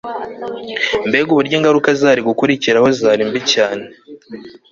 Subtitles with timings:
[1.07, 3.83] mbega uburyo ingaruka zari gukurikiraho zarri mbi cyane